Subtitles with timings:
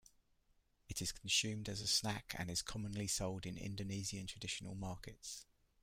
[0.89, 5.45] It is consumed as a snack and is commonly sold in Indonesian traditional markets.